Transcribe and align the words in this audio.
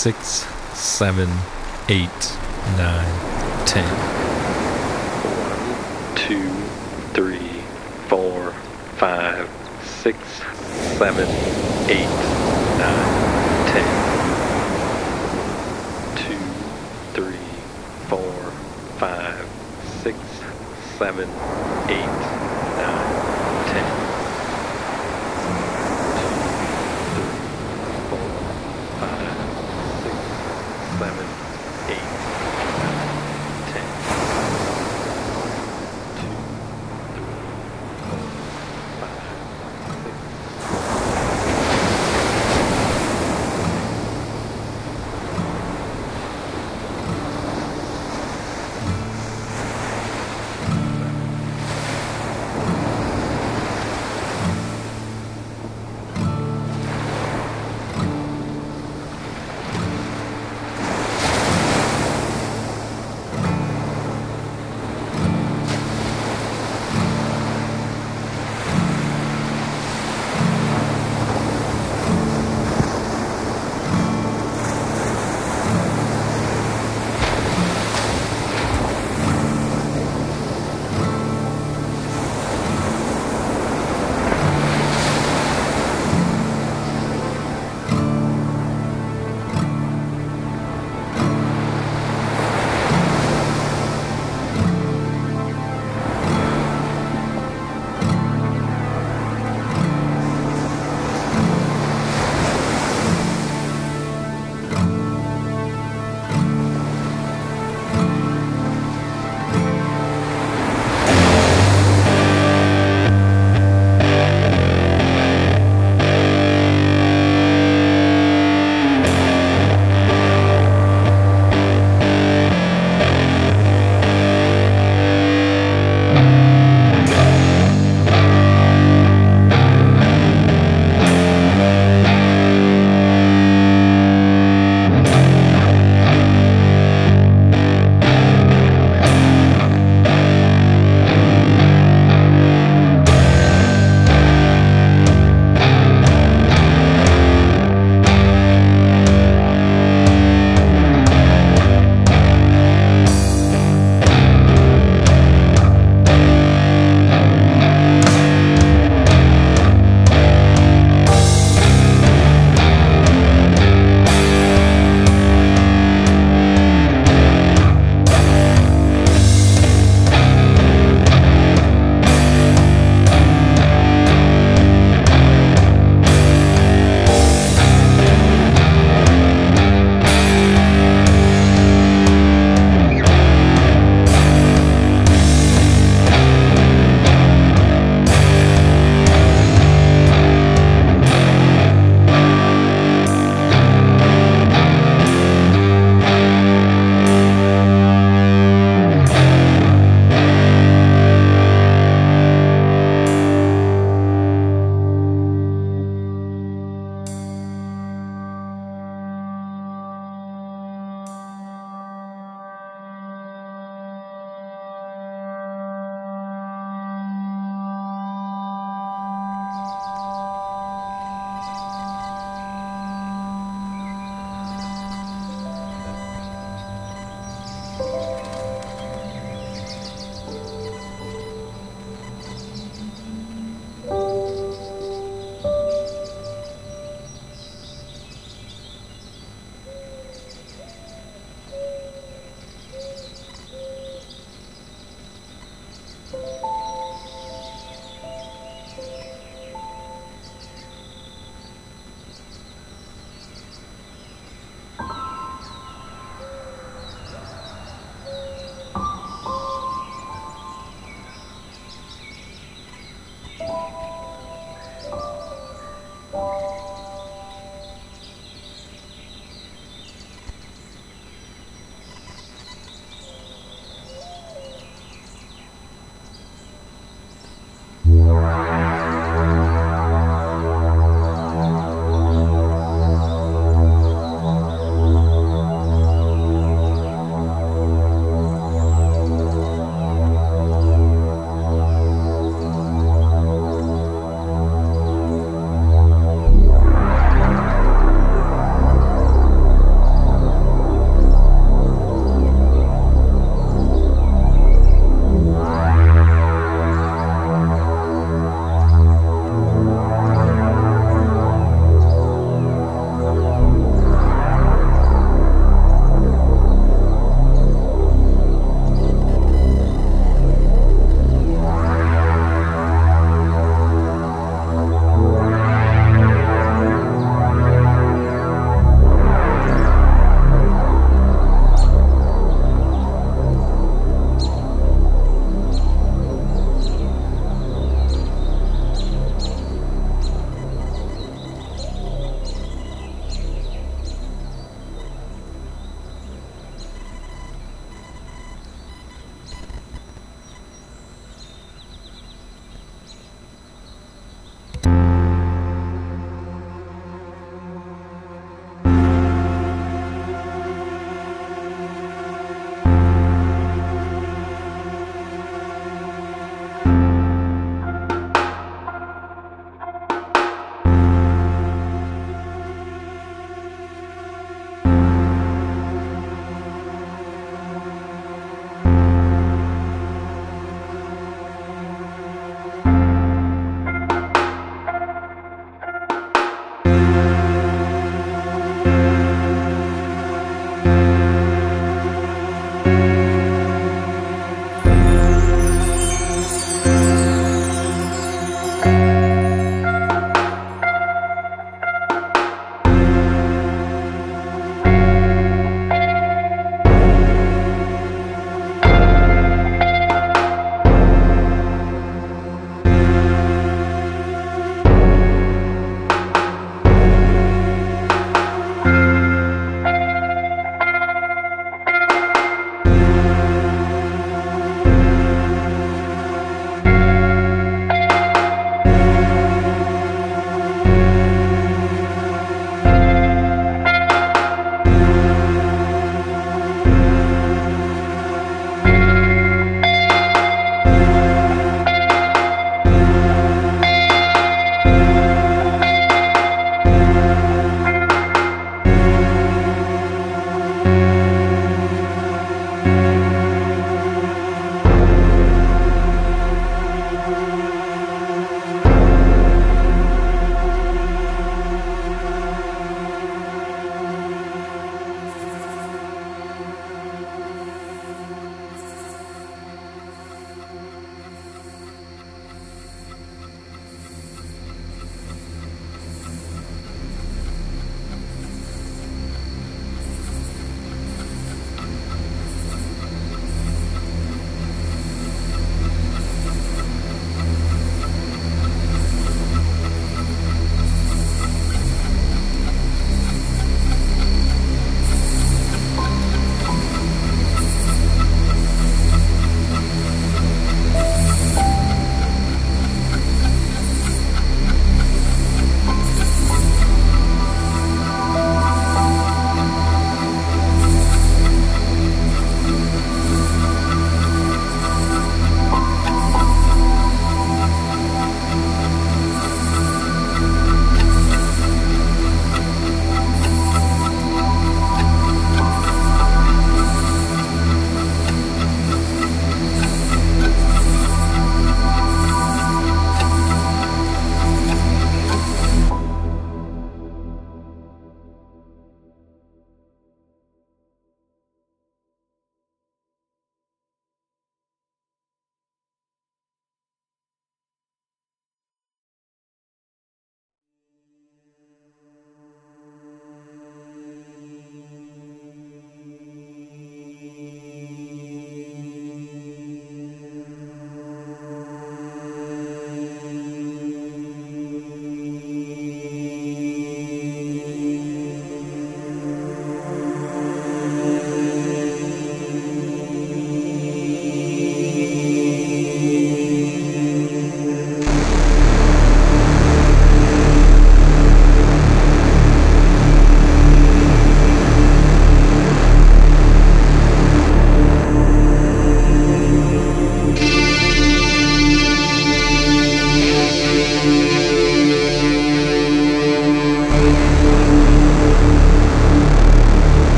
six, 0.00 0.46
seven, 0.72 1.28
eight, 1.90 2.38
nine, 2.78 3.66
ten. 3.66 3.84
One, 5.26 6.16
two, 6.16 6.48
three, 7.12 7.60
four, 8.08 8.52
five, 8.96 9.46
six, 9.82 10.16
seven, 10.96 11.28
eight, 11.90 12.18
nine, 12.78 13.66
ten. 13.68 13.84
Two, 16.16 16.40
three, 17.12 17.46
four, 18.08 18.32
five, 18.96 19.46
six, 20.02 20.16
seven, 20.96 21.28
eight, 21.90 22.20
nine, 22.78 23.09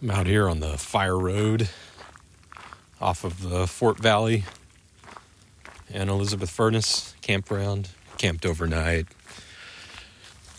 I'm 0.00 0.12
out 0.12 0.28
here 0.28 0.48
on 0.48 0.60
the 0.60 0.78
Fire 0.78 1.18
Road 1.18 1.68
off 3.00 3.24
of 3.24 3.42
the 3.42 3.66
Fort 3.66 3.98
Valley 3.98 4.44
and 5.92 6.08
Elizabeth 6.08 6.50
Furnace 6.50 7.16
campground. 7.20 7.88
Camped 8.16 8.46
overnight. 8.46 9.08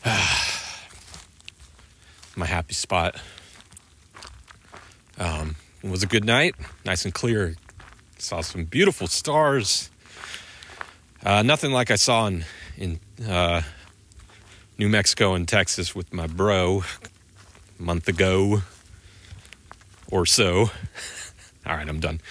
My 2.35 2.47
happy 2.47 2.73
spot. 2.73 3.15
Um, 5.17 5.55
it 5.83 5.89
was 5.89 6.03
a 6.03 6.07
good 6.07 6.25
night, 6.25 6.55
nice 6.83 7.05
and 7.05 7.13
clear. 7.13 7.55
Saw 8.17 8.41
some 8.41 8.65
beautiful 8.65 9.07
stars. 9.07 9.89
Uh, 11.23 11.43
nothing 11.43 11.71
like 11.71 11.91
I 11.91 11.95
saw 11.95 12.27
in 12.27 12.43
in 12.77 12.99
uh, 13.25 13.61
New 14.77 14.89
Mexico 14.89 15.33
and 15.33 15.47
Texas 15.47 15.95
with 15.95 16.11
my 16.11 16.27
bro 16.27 16.83
a 17.79 17.81
month 17.81 18.09
ago 18.09 18.63
or 20.11 20.25
so. 20.25 20.71
All 21.65 21.75
right, 21.75 21.87
I'm 21.87 21.99
done. 21.99 22.21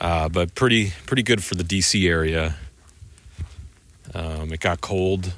Uh, 0.00 0.28
but 0.28 0.54
pretty 0.54 0.92
pretty 1.06 1.22
good 1.22 1.44
for 1.44 1.54
the 1.54 1.64
DC 1.64 2.08
area. 2.08 2.56
Um, 4.14 4.52
it 4.52 4.60
got 4.60 4.80
cold, 4.80 5.34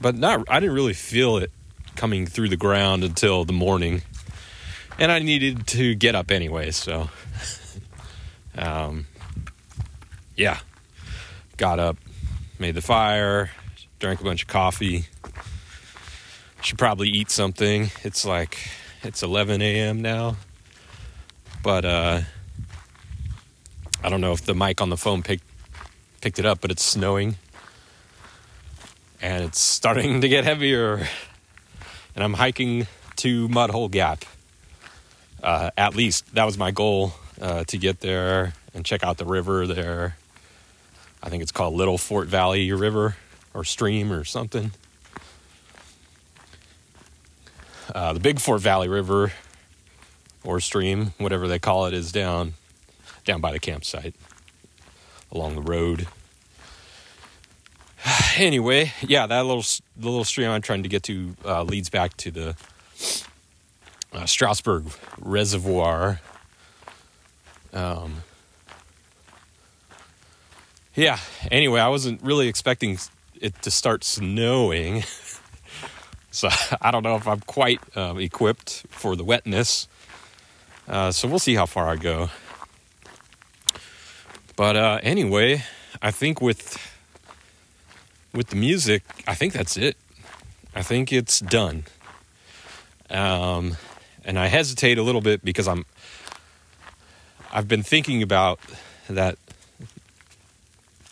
but 0.00 0.14
not. 0.14 0.44
I 0.48 0.60
didn't 0.60 0.74
really 0.74 0.92
feel 0.92 1.38
it 1.38 1.50
coming 1.96 2.26
through 2.26 2.50
the 2.50 2.56
ground 2.56 3.04
until 3.04 3.44
the 3.44 3.54
morning, 3.54 4.02
and 4.98 5.10
I 5.10 5.20
needed 5.20 5.66
to 5.68 5.94
get 5.94 6.14
up 6.14 6.30
anyway. 6.30 6.70
So, 6.72 7.08
um, 8.54 9.06
yeah, 10.36 10.58
got 11.56 11.78
up, 11.78 11.96
made 12.58 12.74
the 12.74 12.82
fire, 12.82 13.50
drank 13.98 14.20
a 14.20 14.24
bunch 14.24 14.42
of 14.42 14.48
coffee. 14.48 15.06
Should 16.60 16.78
probably 16.78 17.08
eat 17.08 17.30
something. 17.30 17.90
It's 18.04 18.24
like 18.26 18.58
it's 19.02 19.22
11 19.22 19.62
a.m. 19.62 20.02
now. 20.02 20.36
But 21.62 21.84
uh, 21.84 22.20
I 24.02 24.08
don't 24.08 24.20
know 24.20 24.32
if 24.32 24.44
the 24.44 24.54
mic 24.54 24.80
on 24.80 24.90
the 24.90 24.96
phone 24.96 25.22
picked 25.22 25.44
picked 26.20 26.38
it 26.38 26.46
up, 26.46 26.60
but 26.60 26.70
it's 26.70 26.82
snowing. 26.82 27.36
And 29.20 29.44
it's 29.44 29.60
starting 29.60 30.20
to 30.20 30.28
get 30.28 30.44
heavier. 30.44 31.06
And 32.14 32.24
I'm 32.24 32.34
hiking 32.34 32.86
to 33.16 33.48
Mudhole 33.48 33.90
Gap. 33.90 34.24
Uh, 35.42 35.70
at 35.76 35.94
least 35.94 36.34
that 36.34 36.44
was 36.44 36.58
my 36.58 36.70
goal 36.70 37.12
uh, 37.40 37.64
to 37.64 37.78
get 37.78 38.00
there 38.00 38.54
and 38.74 38.84
check 38.84 39.04
out 39.04 39.18
the 39.18 39.24
river 39.24 39.66
there. 39.66 40.16
I 41.22 41.28
think 41.28 41.42
it's 41.42 41.52
called 41.52 41.74
Little 41.74 41.98
Fort 41.98 42.28
Valley 42.28 42.72
River 42.72 43.16
or 43.54 43.64
stream 43.64 44.12
or 44.12 44.24
something. 44.24 44.72
Uh, 47.94 48.12
the 48.12 48.20
Big 48.20 48.40
Fort 48.40 48.60
Valley 48.60 48.88
River 48.88 49.32
or 50.44 50.60
stream, 50.60 51.12
whatever 51.18 51.48
they 51.48 51.58
call 51.58 51.86
it, 51.86 51.94
is 51.94 52.12
down 52.12 52.54
down 53.24 53.40
by 53.40 53.52
the 53.52 53.58
campsite 53.58 54.14
along 55.30 55.54
the 55.54 55.62
road. 55.62 56.06
anyway, 58.36 58.92
yeah, 59.00 59.26
that 59.26 59.44
little 59.44 59.64
the 59.96 60.08
little 60.08 60.24
stream 60.24 60.50
I'm 60.50 60.62
trying 60.62 60.82
to 60.82 60.88
get 60.88 61.02
to 61.04 61.36
uh, 61.44 61.62
leads 61.62 61.90
back 61.90 62.16
to 62.18 62.30
the 62.30 62.56
uh, 64.12 64.26
Strasburg 64.26 64.86
Reservoir. 65.18 66.20
Um, 67.72 68.22
yeah. 70.94 71.18
Anyway, 71.50 71.80
I 71.80 71.88
wasn't 71.88 72.22
really 72.22 72.48
expecting 72.48 72.98
it 73.40 73.60
to 73.62 73.70
start 73.70 74.02
snowing, 74.04 75.04
so 76.30 76.48
I 76.80 76.90
don't 76.90 77.02
know 77.02 77.16
if 77.16 77.26
I'm 77.26 77.40
quite 77.40 77.80
um, 77.96 78.18
equipped 78.18 78.86
for 78.88 79.16
the 79.16 79.24
wetness. 79.24 79.88
Uh, 80.86 81.12
so 81.12 81.28
we'll 81.28 81.38
see 81.38 81.54
how 81.54 81.66
far 81.66 81.88
I 81.88 81.96
go. 81.96 82.30
But 84.56 84.76
uh, 84.76 84.98
anyway, 85.02 85.62
I 86.02 86.10
think 86.10 86.40
with 86.40 86.78
with 88.32 88.48
the 88.48 88.56
music, 88.56 89.02
I 89.26 89.34
think 89.34 89.52
that's 89.52 89.76
it. 89.76 89.96
I 90.74 90.82
think 90.82 91.12
it's 91.12 91.40
done. 91.40 91.84
Um, 93.10 93.76
and 94.24 94.38
I 94.38 94.46
hesitate 94.46 94.98
a 94.98 95.02
little 95.02 95.20
bit 95.20 95.44
because 95.44 95.68
I'm 95.68 95.86
I've 97.52 97.68
been 97.68 97.82
thinking 97.82 98.22
about 98.22 98.60
that 99.08 99.38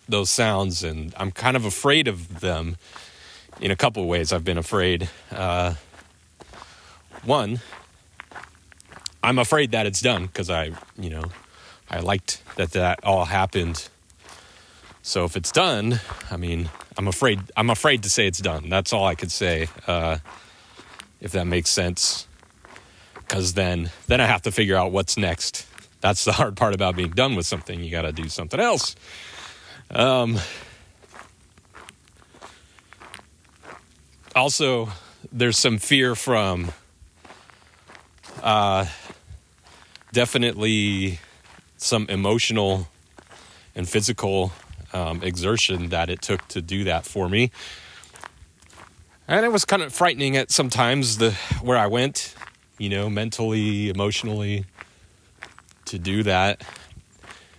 those 0.09 0.31
sounds 0.31 0.85
and 0.85 1.15
I'm 1.17 1.33
kind 1.33 1.57
of 1.57 1.65
afraid 1.65 2.09
of 2.09 2.41
them 2.41 2.77
in 3.61 3.71
a 3.71 3.77
couple 3.77 4.03
of 4.03 4.09
ways. 4.09 4.33
I've 4.33 4.45
been 4.45 4.59
afraid. 4.59 5.09
Uh, 5.31 5.75
one, 7.25 7.61
I'm 9.23 9.39
afraid 9.39 9.73
that 9.73 9.87
it's 9.87 10.01
done 10.01 10.27
because 10.27 10.51
I, 10.51 10.73
you 10.99 11.11
know, 11.11 11.25
I 11.91 12.01
liked 12.01 12.43
that 12.57 12.73
that 12.73 13.01
all 13.03 13.25
happened. 13.25 13.89
So 15.03 15.25
if 15.25 15.37
it's 15.37 15.53
done, 15.53 16.01
I 16.31 16.37
mean, 16.37 16.69
I'm 16.97 17.09
afraid. 17.09 17.41
I'm 17.57 17.71
afraid 17.71 18.03
to 18.05 18.11
say 18.11 18.27
it's 18.27 18.41
done. 18.41 18.69
That's 18.69 18.93
all 18.93 19.05
I 19.05 19.15
could 19.15 19.31
say. 19.31 19.69
Uh, 19.87 20.19
if 21.21 21.33
that 21.33 21.47
makes 21.47 21.71
sense, 21.71 22.27
because 23.17 23.55
then 23.55 23.91
then 24.07 24.21
I 24.21 24.27
have 24.27 24.43
to 24.43 24.51
figure 24.51 24.77
out 24.77 24.93
what's 24.93 25.17
next. 25.17 25.67
That's 26.01 26.25
the 26.25 26.33
hard 26.33 26.57
part 26.57 26.75
about 26.75 26.97
being 26.97 27.11
done 27.11 27.37
with 27.37 27.47
something. 27.47 27.81
You 27.81 27.91
got 27.91 28.03
to 28.03 28.13
do 28.13 28.29
something 28.29 28.61
else. 28.61 28.97
Um, 29.91 30.39
also, 34.37 34.91
there's 35.33 35.59
some 35.59 35.79
fear 35.79 36.15
from 36.15 36.71
uh, 38.43 38.87
definitely 40.13 41.19
some 41.79 42.07
emotional 42.09 42.87
and 43.75 43.89
physical 43.89 44.53
um, 44.93 45.23
exertion 45.23 45.89
that 45.89 46.11
it 46.11 46.23
took 46.23 46.47
to 46.49 46.63
do 46.63 46.85
that 46.85 47.07
for 47.07 47.29
me. 47.29 47.51
And 49.27 49.45
it 49.45 49.51
was 49.51 49.65
kind 49.65 49.83
of 49.83 49.93
frightening 49.93 50.37
at 50.37 50.51
sometimes 50.51 51.19
the 51.19 51.33
where 51.63 51.77
I 51.77 51.87
went, 51.87 52.35
you 52.79 52.89
know, 52.89 53.11
mentally, 53.11 53.89
emotionally 53.89 54.67
to 55.87 55.99
do 55.99 56.23
that. 56.23 56.63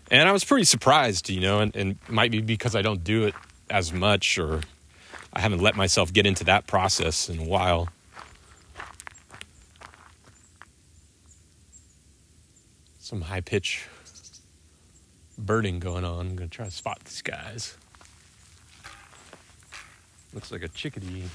And 0.09 0.29
I 0.29 0.31
was 0.31 0.45
pretty 0.45 0.63
surprised, 0.63 1.29
you 1.29 1.41
know, 1.41 1.59
and, 1.59 1.75
and 1.75 1.97
might 2.07 2.31
be 2.31 2.39
because 2.39 2.75
I 2.75 2.81
don't 2.81 3.03
do 3.03 3.25
it 3.25 3.33
as 3.69 3.91
much 3.91 4.39
or 4.39 4.61
I 5.37 5.39
haven't 5.39 5.61
let 5.61 5.75
myself 5.75 6.11
get 6.11 6.25
into 6.25 6.43
that 6.45 6.65
process 6.65 7.29
in 7.29 7.37
a 7.37 7.43
while. 7.43 7.89
Some 12.97 13.21
high 13.21 13.41
pitch 13.41 13.85
birding 15.37 15.77
going 15.77 16.03
on. 16.03 16.21
I'm 16.21 16.35
to 16.39 16.47
try 16.47 16.65
to 16.65 16.71
spot 16.71 17.01
these 17.05 17.21
guys. 17.21 17.77
Looks 20.33 20.51
like 20.51 20.63
a 20.63 20.69
chickadee. 20.69 21.25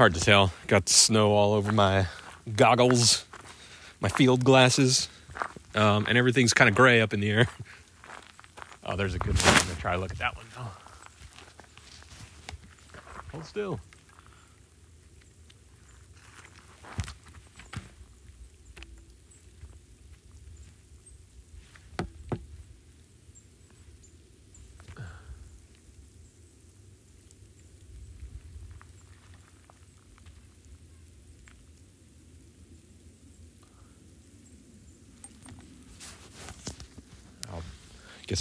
Hard 0.00 0.14
to 0.14 0.20
tell. 0.20 0.50
Got 0.66 0.88
snow 0.88 1.32
all 1.32 1.52
over 1.52 1.72
my 1.72 2.06
goggles, 2.56 3.26
my 4.00 4.08
field 4.08 4.42
glasses, 4.42 5.10
um, 5.74 6.06
and 6.08 6.16
everything's 6.16 6.54
kind 6.54 6.70
of 6.70 6.74
gray 6.74 7.02
up 7.02 7.12
in 7.12 7.20
the 7.20 7.28
air. 7.28 7.48
Oh, 8.82 8.96
there's 8.96 9.14
a 9.14 9.18
good 9.18 9.36
one. 9.36 9.54
I'm 9.54 9.66
gonna 9.66 9.74
try 9.78 9.92
to 9.92 9.98
look 9.98 10.10
at 10.10 10.18
that 10.18 10.36
one. 10.36 10.46
Oh. 10.56 10.74
Hold 13.32 13.44
still. 13.44 13.78
I'll, 37.52 37.62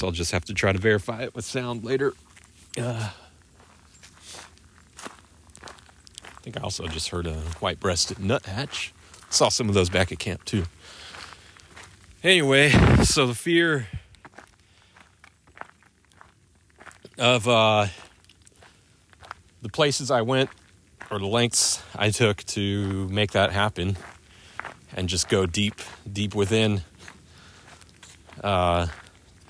I'll 0.04 0.12
just 0.12 0.32
have 0.32 0.46
to 0.46 0.54
try 0.54 0.72
to 0.72 0.80
verify 0.80 1.24
it 1.24 1.36
with 1.36 1.46
sound 1.46 1.84
later. 1.84 2.14
Uh, 2.78 3.10
I 6.24 6.42
think 6.42 6.58
I 6.58 6.62
also 6.62 6.88
just 6.88 7.10
heard 7.10 7.28
a 7.28 7.36
white 7.60 7.80
breasted 7.80 8.20
nuthatch. 8.20 8.94
Saw 9.30 9.50
some 9.50 9.68
of 9.68 9.76
those 9.76 9.90
back 9.90 10.12
at 10.12 10.20
camp 10.20 10.46
too. 10.46 10.66
Anyway, 12.24 12.70
so 13.04 13.28
the 13.28 13.36
fear 13.36 13.88
of 17.18 17.48
uh, 17.48 17.88
the 19.62 19.70
places 19.70 20.10
I 20.10 20.22
went 20.22 20.50
or 21.12 21.20
the 21.20 21.28
lengths 21.28 21.82
I 21.96 22.10
took 22.10 22.44
to 22.46 23.08
make 23.10 23.32
that 23.32 23.52
happen 23.52 23.98
and 24.96 25.10
just 25.10 25.30
go 25.30 25.46
deep, 25.46 25.76
deep 26.12 26.36
within 26.36 26.82
uh, 28.44 28.88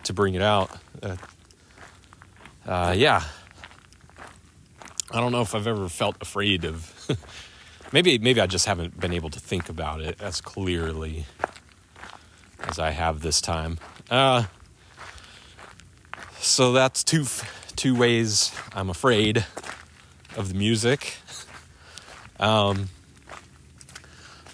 to 0.10 0.14
bring 0.14 0.34
it 0.34 0.42
out. 0.42 0.72
Uh, 1.04 1.16
uh, 2.66 2.96
yeah. 2.98 3.24
I 5.12 5.22
don't 5.22 5.32
know 5.32 5.42
if 5.42 5.54
I've 5.54 5.68
ever 5.68 5.88
felt 5.88 6.18
afraid 6.20 6.66
of. 6.66 6.92
maybe 7.94 8.18
maybe 8.18 8.42
I 8.42 8.48
just 8.48 8.66
haven't 8.66 9.00
been 9.00 9.14
able 9.14 9.30
to 9.30 9.40
think 9.40 9.70
about 9.70 10.02
it 10.02 10.20
as 10.20 10.42
clearly 10.42 11.26
as 12.62 12.80
I 12.80 12.90
have 12.90 13.22
this 13.22 13.40
time. 13.40 13.78
Uh, 14.10 14.46
so 16.40 16.74
that's 16.74 17.04
two 17.04 17.26
two 17.76 17.96
ways 17.96 18.52
I'm 18.74 18.90
afraid 18.90 19.46
of 20.36 20.50
the 20.50 20.56
music. 20.56 21.18
Um, 22.40 22.90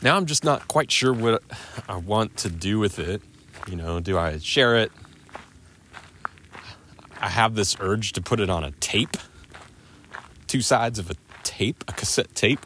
now 0.02 0.18
I'm 0.18 0.26
just 0.26 0.44
not 0.44 0.68
quite 0.68 0.92
sure 0.92 1.14
what 1.14 1.42
I 1.88 1.96
want 1.96 2.36
to 2.38 2.50
do 2.50 2.78
with 2.78 3.00
it. 3.00 3.22
You 3.70 3.78
know, 3.78 4.02
do 4.02 4.18
I 4.18 4.38
share 4.40 4.76
it? 4.76 4.92
I 7.26 7.30
have 7.30 7.56
this 7.56 7.76
urge 7.80 8.14
to 8.14 8.22
put 8.22 8.40
it 8.40 8.52
on 8.52 8.64
a 8.64 8.70
tape, 8.74 9.18
two 10.46 10.62
sides 10.62 11.00
of 11.00 11.10
a 11.10 11.16
tape, 11.42 11.84
a 11.88 11.92
cassette 11.92 12.36
tape. 12.36 12.60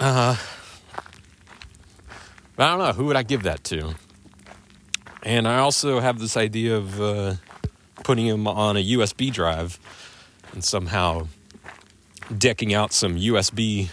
Uh, 0.00 0.36
I 2.58 2.68
don't 2.68 2.78
know. 2.80 2.92
Who 2.92 3.04
would 3.04 3.14
I 3.14 3.22
give 3.22 3.44
that 3.44 3.62
to? 3.64 3.94
And 5.22 5.46
I 5.46 5.58
also 5.58 6.00
have 6.00 6.18
this 6.18 6.36
idea 6.36 6.76
of 6.76 7.00
uh, 7.00 7.34
putting 8.02 8.26
them 8.26 8.48
on 8.48 8.76
a 8.76 8.84
USB 8.84 9.32
drive 9.32 9.78
and 10.52 10.64
somehow 10.64 11.28
decking 12.36 12.74
out 12.74 12.92
some 12.92 13.14
USB 13.14 13.90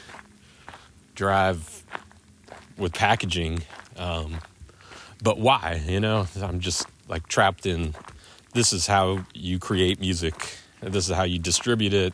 drive 1.13 1.83
with 2.75 2.95
packaging. 2.95 3.61
Um, 3.97 4.39
but 5.21 5.37
why? 5.37 5.79
You 5.87 5.99
know, 5.99 6.25
I'm 6.41 6.59
just 6.59 6.87
like 7.07 7.27
trapped 7.27 7.67
in 7.67 7.93
this 8.53 8.73
is 8.73 8.87
how 8.87 9.25
you 9.33 9.59
create 9.59 9.99
music, 9.99 10.57
this 10.81 11.09
is 11.09 11.15
how 11.15 11.23
you 11.23 11.39
distribute 11.39 11.93
it, 11.93 12.13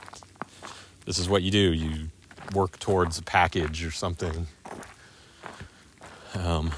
this 1.05 1.17
is 1.17 1.27
what 1.27 1.41
you 1.41 1.49
do. 1.49 1.73
You 1.73 2.09
work 2.53 2.77
towards 2.77 3.17
a 3.17 3.23
package 3.23 3.83
or 3.83 3.91
something. 3.91 4.47
Um, 6.35 6.71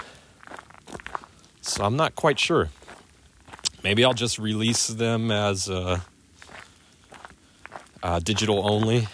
so 1.62 1.84
I'm 1.84 1.98
not 1.98 2.16
quite 2.16 2.40
sure. 2.40 2.70
Maybe 3.84 4.06
I'll 4.06 4.14
just 4.14 4.40
release 4.40 4.88
them 4.88 5.32
as 5.32 5.70
uh, 5.70 6.00
uh, 8.02 8.20
digital 8.20 8.70
only. 8.70 9.08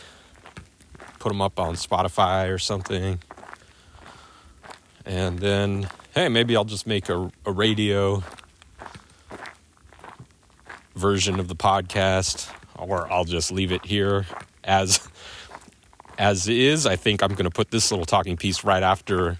Put 1.19 1.29
them 1.29 1.41
up 1.41 1.59
on 1.59 1.75
Spotify 1.75 2.53
or 2.53 2.59
something. 2.59 3.19
And 5.05 5.39
then, 5.39 5.89
hey, 6.13 6.29
maybe 6.29 6.55
I'll 6.55 6.65
just 6.65 6.85
make 6.85 7.09
a, 7.09 7.31
a 7.45 7.51
radio 7.51 8.23
version 10.97 11.39
of 11.39 11.47
the 11.47 11.55
podcast, 11.55 12.51
or 12.75 13.11
I'll 13.11 13.25
just 13.25 13.51
leave 13.51 13.71
it 13.71 13.85
here 13.85 14.25
as 14.63 15.07
as 16.17 16.47
is. 16.47 16.85
I 16.85 16.95
think 16.95 17.21
I'm 17.21 17.31
going 17.31 17.45
to 17.45 17.51
put 17.51 17.71
this 17.71 17.91
little 17.91 18.05
talking 18.05 18.37
piece 18.37 18.63
right 18.63 18.83
after 18.83 19.39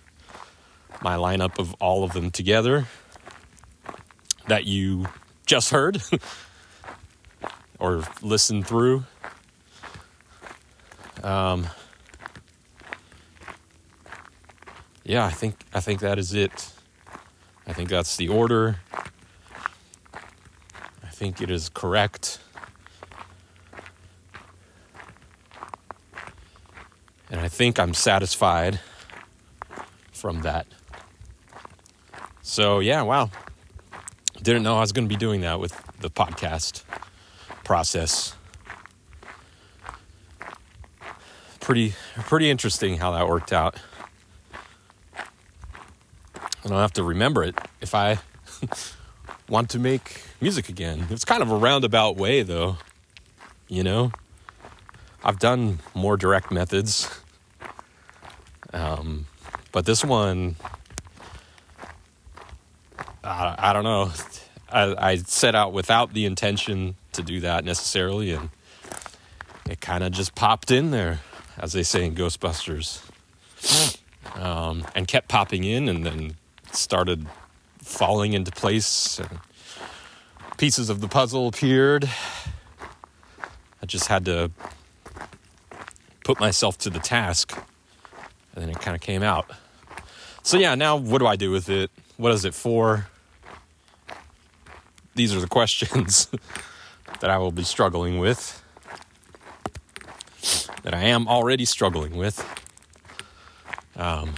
my 1.02 1.16
lineup 1.16 1.60
of 1.60 1.74
all 1.76 2.04
of 2.04 2.14
them 2.14 2.32
together 2.32 2.86
that 4.48 4.66
you 4.66 5.08
just 5.46 5.70
heard 5.70 6.02
or 7.80 8.04
listened 8.22 8.68
through. 8.68 9.04
Um, 11.24 11.68
yeah, 15.04 15.26
I 15.26 15.32
think 15.32 15.56
I 15.74 15.80
think 15.80 16.00
that 16.02 16.20
is 16.20 16.34
it. 16.34 16.72
I 17.66 17.74
think 17.74 17.90
that's 17.90 18.16
the 18.16 18.30
order. 18.30 18.78
Think 21.18 21.42
it 21.42 21.50
is 21.50 21.70
correct. 21.70 22.38
And 27.32 27.42
I 27.42 27.48
think 27.48 27.80
I'm 27.80 27.96
satisfied 27.96 28.80
from 30.12 30.44
that. 30.44 30.68
So, 32.44 32.78
yeah, 32.78 33.02
wow. 33.02 33.32
Didn't 34.44 34.62
know 34.62 34.78
I 34.78 34.82
was 34.82 34.92
going 34.92 35.06
to 35.06 35.10
be 35.10 35.18
doing 35.18 35.42
that 35.42 35.60
with 35.60 35.74
the 36.02 36.12
podcast 36.12 36.84
process. 37.64 38.36
Pretty 41.60 41.96
pretty 42.28 42.52
interesting 42.52 42.98
how 43.00 43.10
that 43.14 43.28
worked 43.28 43.52
out. 43.52 43.76
And 45.16 45.26
I 46.66 46.70
don't 46.70 46.78
have 46.78 46.94
to 46.94 47.04
remember 47.04 47.44
it 47.44 47.56
if 47.82 47.96
I 47.96 48.20
want 49.50 49.72
to 49.72 49.80
make 49.80 50.27
music 50.42 50.70
again. 50.70 51.08
It's 51.10 51.26
kind 51.26 51.42
of 51.42 51.52
a 51.52 51.56
roundabout 51.56 52.16
way 52.16 52.44
though. 52.44 52.78
You 53.68 53.84
know? 53.84 54.12
I've 55.24 55.40
done 55.40 55.80
more 55.94 56.16
direct 56.16 56.52
methods. 56.52 57.10
Um, 58.74 59.26
but 59.72 59.86
this 59.86 60.04
one 60.04 60.56
I, 63.28 63.56
I 63.58 63.74
don't 63.74 63.84
know. 63.84 64.12
I, 64.70 65.12
I 65.12 65.16
set 65.18 65.54
out 65.54 65.74
without 65.74 66.14
the 66.14 66.26
intention 66.26 66.96
to 67.12 67.22
do 67.22 67.42
that 67.42 67.66
necessarily, 67.66 68.32
and 68.32 68.50
it 69.70 69.82
kind 69.82 70.04
of 70.04 70.12
just 70.12 70.34
popped 70.34 70.72
in 70.72 70.92
there, 70.92 71.20
as 71.58 71.74
they 71.74 71.84
say 71.84 72.06
in 72.06 72.16
Ghostbusters, 72.16 73.02
um, 74.36 74.86
and 74.96 75.08
kept 75.08 75.28
popping 75.28 75.64
in, 75.64 75.90
and 75.90 76.06
then 76.06 76.36
started 76.72 77.28
falling 77.80 78.34
into 78.34 78.52
place. 78.52 79.20
And 79.20 79.40
pieces 80.58 80.90
of 80.90 81.02
the 81.02 81.08
puzzle 81.08 81.48
appeared. 81.48 82.10
I 83.82 83.86
just 83.86 84.08
had 84.08 84.26
to 84.26 84.52
put 86.24 86.40
myself 86.40 86.78
to 86.80 86.90
the 86.90 87.00
task, 87.00 87.58
and 88.54 88.64
then 88.64 88.70
it 88.70 88.80
kind 88.80 88.96
of 88.96 89.02
came 89.02 89.24
out. 89.24 89.50
So 90.44 90.58
yeah, 90.58 90.76
now 90.76 90.96
what 90.96 91.20
do 91.20 91.28
I 91.28 91.36
do 91.36 91.52
with 91.52 91.70
it? 91.70 91.92
What 92.18 92.32
is 92.32 92.46
it 92.46 92.54
for? 92.54 93.08
these 95.18 95.36
are 95.36 95.42
the 95.42 95.48
questions 95.48 96.30
that 97.20 97.30
I 97.30 97.38
will 97.40 97.52
be 97.52 97.64
struggling 97.64 98.20
with, 98.20 98.64
that 100.84 100.94
I 100.94 101.02
am 101.02 101.28
already 101.28 101.66
struggling 101.66 102.16
with. 102.16 102.46
Um, 103.96 104.36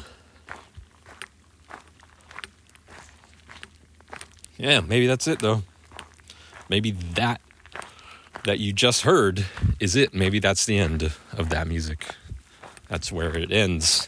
yeah, 4.57 4.79
maybe 4.79 5.05
that's 5.05 5.27
it 5.27 5.39
though. 5.39 5.63
Maybe 6.69 6.91
that 6.91 7.41
that 8.45 8.59
you 8.59 8.71
just 8.71 9.01
heard 9.01 9.45
is 9.79 9.95
it. 9.95 10.13
Maybe 10.13 10.39
that's 10.39 10.65
the 10.65 10.77
end 10.77 11.11
of 11.33 11.49
that 11.49 11.67
music. 11.67 12.15
That's 12.87 13.11
where 13.11 13.35
it 13.37 13.51
ends. 13.51 14.07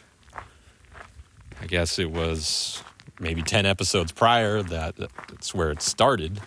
I 1.62 1.66
guess 1.68 2.00
it 2.00 2.12
was 2.12 2.84
maybe 3.20 3.42
10 3.42 3.66
episodes 3.66 4.12
prior 4.12 4.64
that 4.64 4.96
that's 4.96 5.54
where 5.54 5.72
it 5.72 5.82
started. 5.82 6.40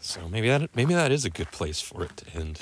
So 0.00 0.28
maybe 0.28 0.48
that 0.48 0.74
maybe 0.74 0.94
that 0.94 1.12
is 1.12 1.24
a 1.24 1.30
good 1.30 1.50
place 1.50 1.80
for 1.80 2.04
it 2.04 2.16
to 2.18 2.38
end. 2.38 2.60